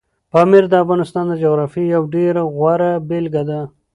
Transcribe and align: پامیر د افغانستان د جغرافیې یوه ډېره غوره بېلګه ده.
پامیر 0.31 0.63
د 0.69 0.73
افغانستان 0.83 1.25
د 1.29 1.33
جغرافیې 1.43 1.85
یوه 1.93 2.11
ډېره 2.15 2.41
غوره 2.55 2.91
بېلګه 3.07 3.43
ده. 3.49 3.61